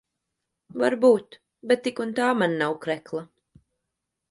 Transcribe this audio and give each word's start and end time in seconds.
Varbūt. 0.83 1.37
Bet 1.73 1.85
tik 1.89 2.03
un 2.05 2.15
tā 2.21 2.31
man 2.41 2.57
nav 2.65 2.75
krekla. 2.87 3.25